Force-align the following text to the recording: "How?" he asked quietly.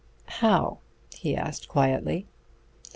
"How?" 0.25 0.79
he 1.13 1.35
asked 1.35 1.67
quietly. 1.67 2.25